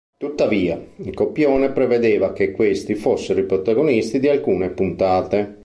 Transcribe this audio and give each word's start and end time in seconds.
Tuttavia, 0.17 0.83
il 0.95 1.13
copione 1.13 1.71
prevedeva 1.73 2.33
che 2.33 2.53
questi 2.53 2.95
fossero 2.95 3.39
i 3.39 3.45
protagonisti 3.45 4.19
di 4.19 4.29
alcune 4.29 4.71
puntate. 4.71 5.59